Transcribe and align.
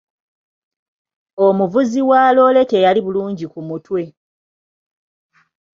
Omuvuzi 1.45 2.01
wa 2.09 2.21
loore 2.35 2.61
teyali 2.71 2.99
bulungi 3.05 3.45
ku 3.53 3.59
mutwe. 3.67 4.03